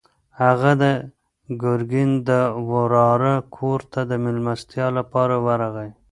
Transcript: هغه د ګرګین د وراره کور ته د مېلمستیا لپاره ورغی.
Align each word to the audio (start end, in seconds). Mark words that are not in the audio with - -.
هغه 0.41 0.71
د 0.81 0.83
ګرګین 1.61 2.11
د 2.29 2.31
وراره 2.71 3.33
کور 3.55 3.79
ته 3.91 4.01
د 4.09 4.11
مېلمستیا 4.23 4.87
لپاره 4.97 5.35
ورغی. 5.47 5.89